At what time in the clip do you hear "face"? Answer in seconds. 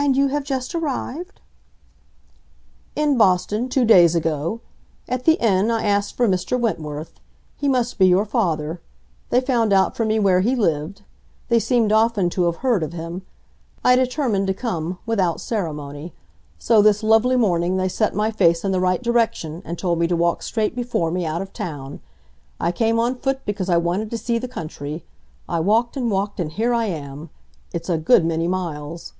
18.30-18.64